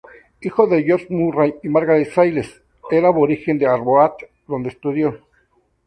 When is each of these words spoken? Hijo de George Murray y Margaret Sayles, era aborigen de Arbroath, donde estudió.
Hijo 0.41 0.65
de 0.65 0.81
George 0.81 1.05
Murray 1.11 1.53
y 1.61 1.69
Margaret 1.69 2.09
Sayles, 2.11 2.63
era 2.89 3.09
aborigen 3.09 3.59
de 3.59 3.67
Arbroath, 3.67 4.23
donde 4.47 4.69
estudió. 4.69 5.19